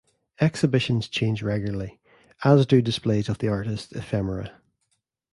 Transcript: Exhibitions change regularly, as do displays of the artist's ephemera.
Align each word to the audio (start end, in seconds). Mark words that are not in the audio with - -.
Exhibitions 0.41 1.07
change 1.07 1.43
regularly, 1.43 1.99
as 2.43 2.65
do 2.65 2.81
displays 2.81 3.29
of 3.29 3.37
the 3.37 3.49
artist's 3.49 3.91
ephemera. 3.91 4.51